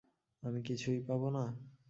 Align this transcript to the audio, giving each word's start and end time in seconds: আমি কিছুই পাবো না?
আমি 0.43 0.59
কিছুই 0.61 0.99
পাবো 1.07 1.27
না? 1.29 1.43